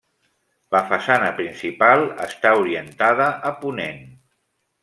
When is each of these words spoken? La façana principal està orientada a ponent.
La 0.75 0.79
façana 0.93 1.27
principal 1.41 2.05
està 2.25 2.55
orientada 2.65 3.31
a 3.51 3.53
ponent. 3.63 4.05